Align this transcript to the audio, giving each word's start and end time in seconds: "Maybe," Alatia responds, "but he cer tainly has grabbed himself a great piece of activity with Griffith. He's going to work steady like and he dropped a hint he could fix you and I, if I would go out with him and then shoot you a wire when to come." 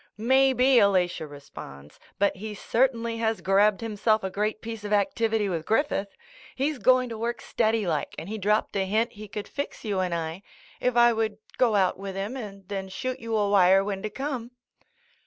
"Maybe," 0.17 0.79
Alatia 0.79 1.27
responds, 1.29 1.99
"but 2.17 2.35
he 2.37 2.55
cer 2.55 2.87
tainly 2.87 3.19
has 3.19 3.39
grabbed 3.39 3.81
himself 3.81 4.23
a 4.23 4.31
great 4.31 4.59
piece 4.59 4.83
of 4.83 4.91
activity 4.91 5.47
with 5.47 5.63
Griffith. 5.67 6.07
He's 6.55 6.79
going 6.79 7.07
to 7.09 7.19
work 7.19 7.39
steady 7.39 7.85
like 7.85 8.15
and 8.17 8.27
he 8.27 8.39
dropped 8.39 8.75
a 8.75 8.85
hint 8.87 9.11
he 9.11 9.27
could 9.27 9.47
fix 9.47 9.85
you 9.85 9.99
and 9.99 10.15
I, 10.15 10.41
if 10.79 10.97
I 10.97 11.13
would 11.13 11.37
go 11.59 11.75
out 11.75 11.99
with 11.99 12.15
him 12.15 12.35
and 12.35 12.67
then 12.67 12.89
shoot 12.89 13.19
you 13.19 13.35
a 13.37 13.47
wire 13.47 13.83
when 13.83 14.01
to 14.01 14.09
come." 14.09 14.49